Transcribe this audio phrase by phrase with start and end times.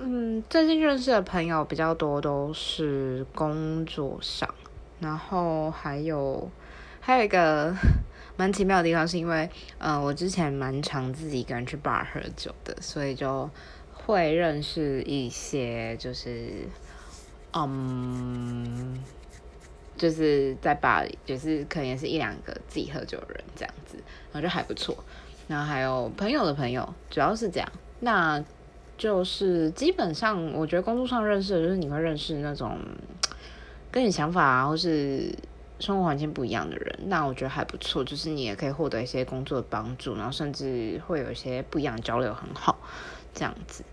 [0.00, 4.48] 嗯，最近认识的朋友比较多，都是工作上，
[5.00, 6.48] 然后还有
[7.00, 7.74] 还有一个
[8.38, 13.50] 蛮奇妙的地方，是因为，呃，我之前蛮常自己一个人去 bar 喝酒的，所以就
[13.92, 16.68] 会认识一些，就是，
[17.52, 19.02] 嗯，
[19.96, 23.96] 就是在 bar，就是可能也是一两个自己喝酒的人这样子，
[24.30, 24.96] 然后就还不错。
[25.48, 27.68] 然后还有朋友的朋友，主要是这样。
[27.98, 28.40] 那
[28.98, 32.76] 就是基本上，我觉得工作上认识的，就是你会认识那种
[33.90, 35.32] 跟你想法啊，或是
[35.78, 36.98] 生活环境不一样的人。
[37.06, 42.76] 那我觉得还不错，就是你也可以获得一些工作的帮助，然后甚至会有一些不一样的交流，很好
[43.32, 43.84] 这样子。